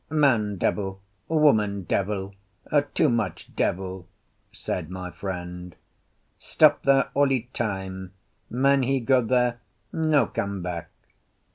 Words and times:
"Man 0.09 0.55
devil, 0.55 0.99
woman 1.27 1.83
devil; 1.83 2.33
too 2.95 3.07
much 3.07 3.55
devil," 3.55 4.07
said 4.51 4.89
my 4.89 5.11
friend. 5.11 5.75
"Stop 6.39 6.81
there 6.81 7.11
all 7.13 7.31
e 7.31 7.49
time. 7.53 8.11
Man 8.49 8.81
he 8.81 8.99
go 8.99 9.21
there, 9.21 9.59
no 9.93 10.25
come 10.25 10.63
back." 10.63 10.89